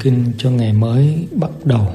[0.00, 1.92] Kinh cho ngày mới bắt đầu.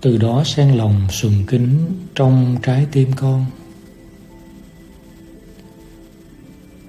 [0.00, 1.78] Từ đó sen lòng sùng kính
[2.14, 3.46] trong trái tim con.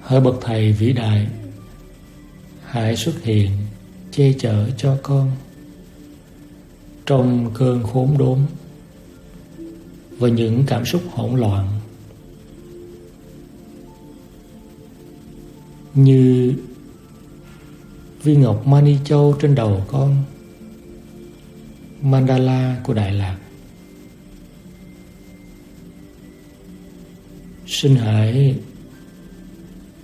[0.02, 1.28] Hỡi bậc thầy vĩ đại,
[2.66, 3.52] Hãy xuất hiện
[4.12, 5.32] che chở cho con
[7.06, 8.40] trong cơn khốn đốn
[10.10, 11.68] và những cảm xúc hỗn loạn
[15.94, 16.54] như
[18.24, 20.24] viên ngọc mani châu trên đầu con,
[22.02, 23.38] mandala của đại lạc.
[27.68, 28.60] Xin hãy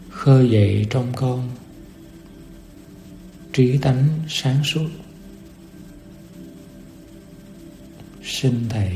[0.10, 1.50] khơi dậy trong con,
[3.54, 4.88] trí tánh sáng suốt.
[8.42, 8.90] Sinh thầy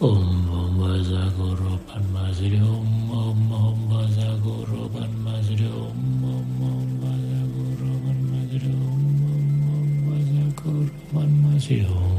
[0.00, 9.04] Om ओम जागोरो पन्माजरी ओम ओम ओम जागोरो पन्माजरी ओम ओम ओम जागोरो पन्माजरी ओम
[9.32, 12.11] ओम ओम जागोरो पन्माजरी ओम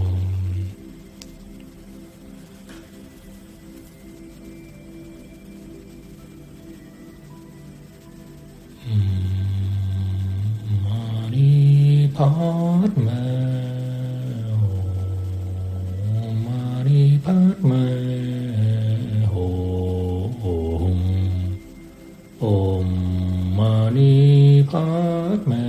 [24.73, 25.61] Padme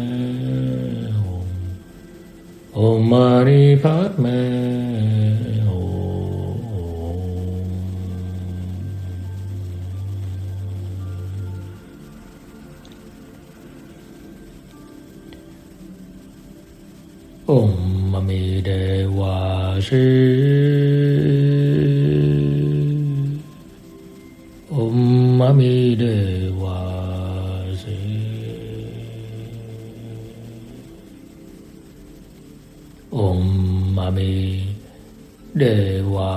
[1.20, 1.44] Om.
[2.72, 4.32] Om Mani Padme
[5.69, 5.84] Om.
[17.47, 20.33] Om Mani Padme
[33.22, 33.42] ॐ
[33.97, 34.32] ममे
[35.56, 36.30] देवा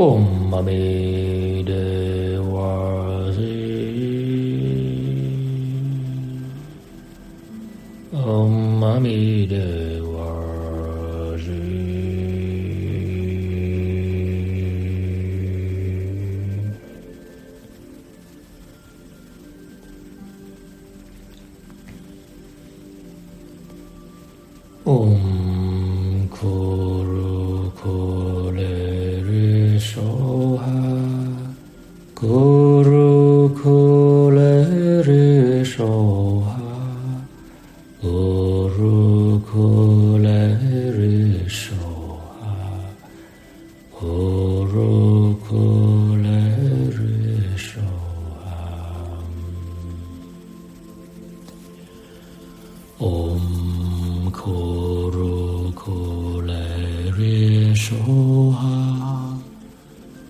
[0.00, 1.62] Om Mame
[8.12, 9.39] Om Mame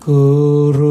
[0.01, 0.90] Guru.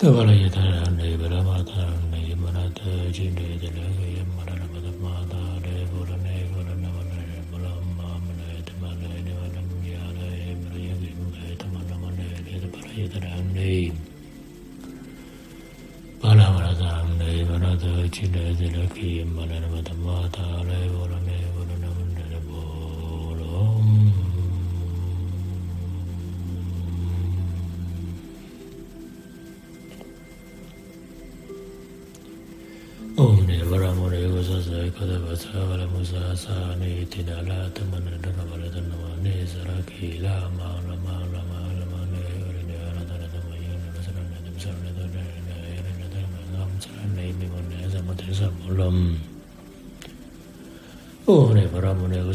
[0.00, 2.80] တဝရယတရနေဗရမတရနေမနတ
[3.16, 4.05] ခြင်းတွေတလည်း
[17.82, 20.06] తాతచిలతిలకి మనర్మతమ్మ
[20.36, 23.52] తాళై బోలమే బులనముండల బోలో
[33.18, 40.70] ఓం నిర్వరమురేగు సైకద బసవల ముసాసాని తినల తమనడ కమలదన్నమానే సరకీలా మా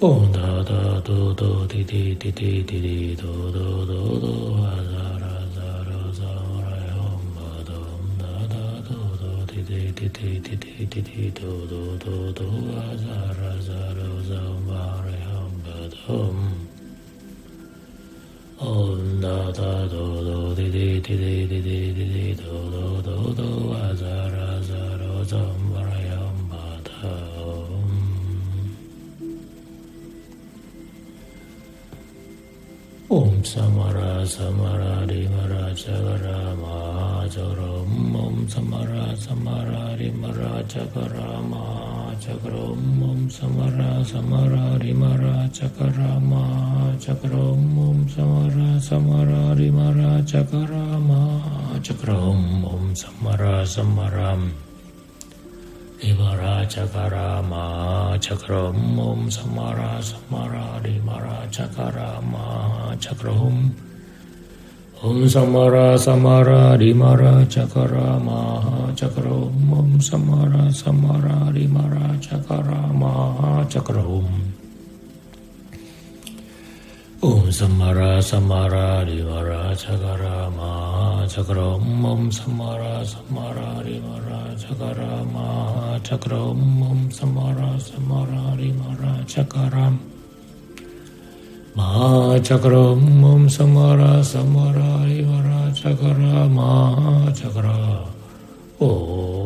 [0.00, 4.54] Om da da do do di di di di di di do do do do
[4.62, 4.78] ha
[5.18, 5.70] ra za
[6.14, 6.30] za
[7.02, 7.22] om
[8.16, 9.88] da da do do do
[11.98, 13.18] do do do ra za
[13.58, 13.82] za
[18.60, 20.78] om da da do do do
[22.38, 23.48] do do do
[33.10, 44.76] ओम समरा समरा रिमरा चगरा महाचरम ओम समरा समरा रिमरा चकरा महाचक्रम ओम समरा समरा
[44.84, 54.34] रिमरा चकरा महाचक्रम ओम समरा समरा रिमरा चकरा महाचक्रम ओम समरा समरा
[56.00, 57.42] Rimara Chakara
[58.20, 62.22] Chakram Om Samara Samara Rimara Chakara
[62.98, 63.72] Chakram
[65.02, 68.20] Om Samara Samara Rimara Chakara
[68.94, 74.57] Chakram Om Samara Samara Rimara Chakara Chakram
[77.50, 87.78] 삼마라 삼마라 리마라 자가라 마 자가라 엄몸 삼마라 삼마라 리마라 자가라 마 자가라 엄몸 삼마라
[87.78, 89.98] 삼마라 리마라 자가라
[91.74, 98.04] 마 자가라 엄몸 삼마라 삼마라 리마라 자가라 마 자가라.
[98.80, 99.37] 오.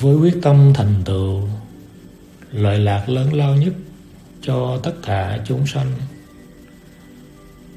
[0.00, 1.42] Với quyết tâm thành tựu
[2.52, 3.72] lợi lạc lớn lao nhất
[4.42, 5.92] cho tất cả chúng sanh.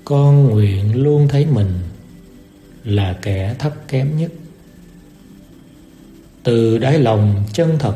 [0.05, 1.79] Con nguyện luôn thấy mình
[2.83, 4.31] là kẻ thấp kém nhất.
[6.43, 7.95] Từ đáy lòng chân thật,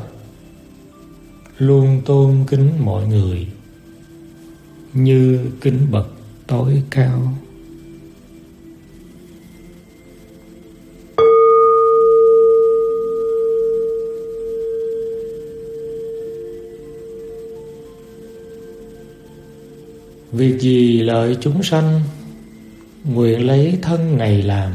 [1.57, 3.47] luôn tôn kính mọi người
[4.93, 6.07] như kính bậc
[6.47, 7.37] tối cao.
[20.33, 22.01] Việc gì lợi chúng sanh,
[23.03, 24.71] Nguyện lấy thân này làm.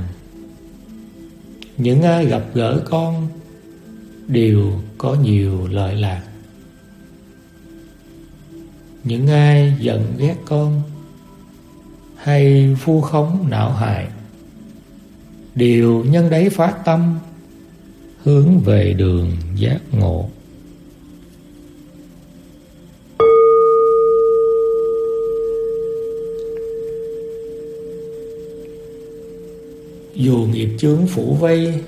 [1.77, 3.29] Những ai gặp gỡ con,
[4.29, 6.23] Đều có nhiều lợi lạc.
[9.05, 10.83] Những ai giận ghét con,
[12.17, 14.07] Hay phu khống não hại,
[15.55, 17.19] Đều nhân đấy phát tâm,
[18.23, 20.29] Hướng về đường giác ngộ.
[30.19, 31.85] Dù nghiệp chướng phủ vây,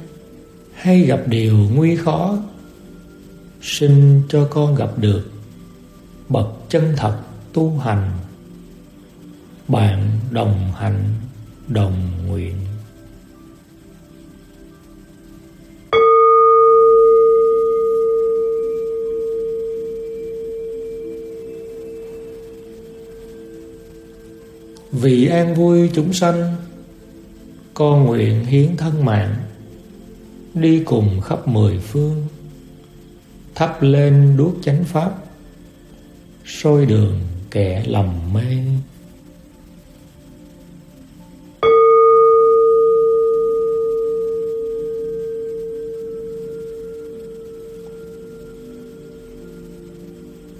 [0.74, 2.38] Hay gặp điều nguy khó,
[3.62, 5.30] Xin cho con gặp được
[6.28, 7.18] Bậc chân thật
[7.52, 8.10] tu hành.
[9.68, 11.04] Bạn đồng hành,
[11.68, 12.56] đồng nguyện.
[24.92, 26.56] Vì an vui chúng sanh
[27.80, 29.34] con nguyện hiến thân mạng,
[30.54, 32.26] Đi cùng khắp mười phương.
[33.54, 35.12] Thắp lên đuốc chánh pháp,
[36.44, 37.20] soi đường
[37.50, 38.42] kẻ lầm mê.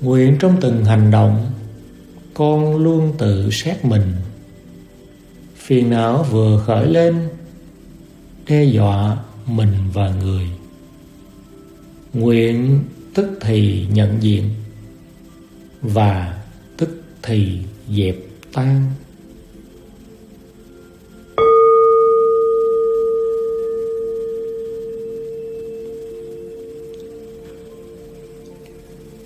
[0.00, 1.50] Nguyện trong từng hành động,
[2.34, 4.02] Con luôn tự xét mình.
[5.70, 7.28] Phiền não vừa khởi lên,
[8.48, 10.46] Đe dọa mình và người.
[12.12, 12.80] Nguyện
[13.14, 14.50] tức thì nhận diện,
[15.82, 16.42] Và
[16.76, 17.58] tức thì
[17.96, 18.16] dẹp
[18.52, 18.86] tan.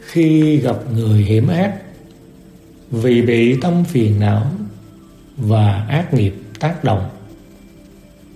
[0.00, 1.82] Khi gặp người hiểm ác,
[2.90, 4.50] Vì bị tâm phiền não
[5.36, 7.10] và ác nghiệp tác động.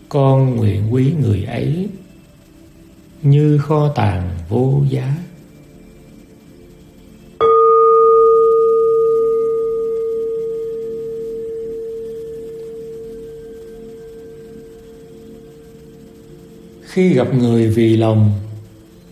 [0.09, 1.89] Con nguyện quý người ấy
[3.23, 5.15] như kho tàng vô giá.
[16.83, 18.33] Khi gặp người vì lòng,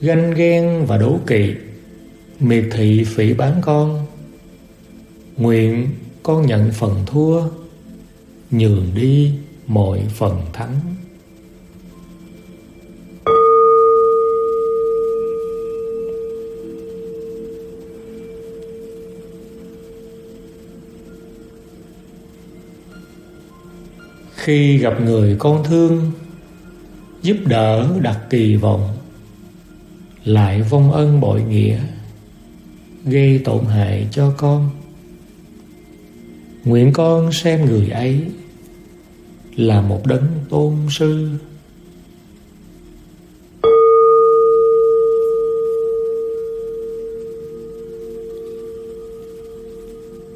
[0.00, 1.54] ganh ghen và đố kỵ,
[2.40, 4.06] miệt thị phỉ bán con,
[5.36, 5.88] nguyện
[6.22, 7.42] con nhận phần thua
[8.50, 9.32] nhường đi
[9.66, 10.80] mọi phần thắng.
[24.34, 26.12] Khi gặp người con thương,
[27.22, 28.96] giúp đỡ đặt kỳ vọng,
[30.24, 31.78] lại vong ân bội nghĩa,
[33.04, 34.70] gây tổn hại cho con.
[36.64, 38.20] Nguyện con xem người ấy
[39.56, 41.28] là một đấng tôn sư.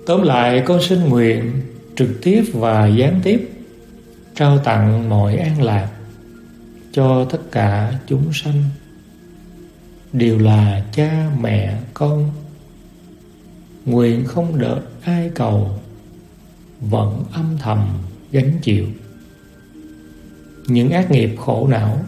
[0.06, 1.52] Tóm lại, con xin nguyện
[1.96, 3.48] trực tiếp và gián tiếp
[4.34, 5.90] trao tặng mọi an lạc
[6.92, 8.64] cho tất cả chúng sanh,
[10.12, 12.30] đều là cha mẹ con.
[13.84, 15.70] Nguyện không đợi ai cầu,
[16.80, 17.88] vẫn âm thầm
[18.32, 18.86] gánh chịu
[20.70, 22.04] những ác nghiệp khổ não,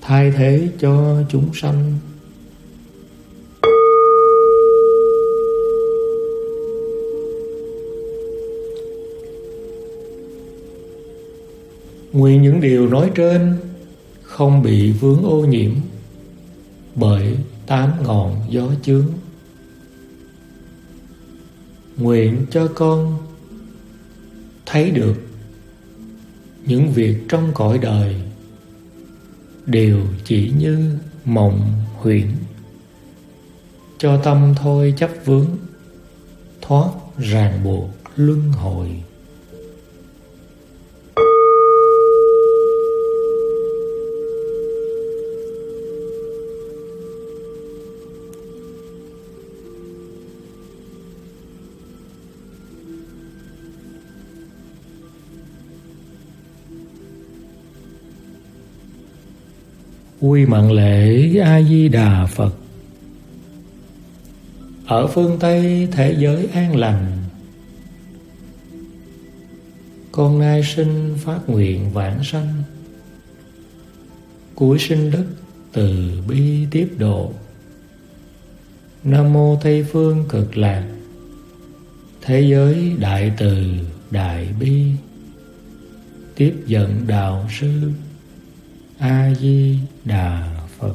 [0.00, 1.94] thay thế cho chúng sanh.
[12.12, 13.56] Nguyện những điều nói trên
[14.22, 15.70] không bị vướng ô nhiễm
[16.94, 19.06] bởi tám ngọn gió chướng.
[21.96, 23.16] Nguyện cho con
[24.66, 25.27] thấy được
[26.66, 28.16] những việc trong cõi đời
[29.66, 32.26] đều chỉ như mộng huyễn.
[33.98, 35.56] Cho tâm thôi chấp vướng,
[36.60, 38.88] thoát ràng buộc luân hồi.
[60.20, 62.54] Quy mạng lễ a di đà phật.
[64.86, 67.12] Ở phương tây, thế giới an lành.
[70.12, 72.62] Con nay sinh phát nguyện vãng sanh.
[74.54, 75.24] Cuối sinh đức
[75.72, 77.32] từ bi tiếp độ.
[79.04, 80.88] Nam mô tây phương cực lạc.
[82.22, 83.64] Thế giới đại từ,
[84.10, 84.84] đại bi.
[86.34, 87.92] Tiếp dẫn đạo sư
[89.00, 90.94] a di đà phật.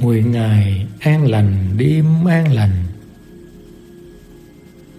[0.00, 2.81] Nguyện ngài an lành đêm an lành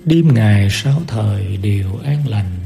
[0.05, 2.60] đêm ngày sáu thời đều an lành.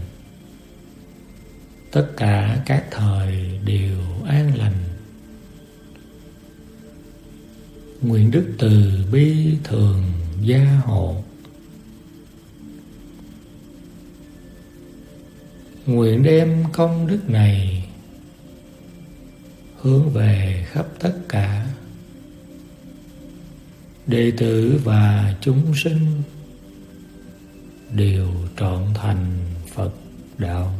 [1.91, 4.83] Tất cả các thời đều an lành.
[8.01, 10.03] Nguyện đức từ bi thường
[10.41, 11.23] gia hộ.
[15.85, 17.87] Nguyện đem công đức này
[19.81, 21.65] hướng về khắp tất cả
[24.07, 26.23] đệ tử và chúng sinh
[27.91, 29.25] đều trọn thành
[29.73, 29.91] Phật
[30.37, 30.73] đạo.